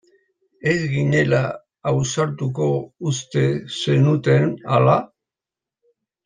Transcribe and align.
Ez 0.69 0.77
ginela 0.93 1.41
ausartuko 1.91 2.71
uste 3.11 3.45
zenuten 3.83 4.49
ala? 4.79 4.99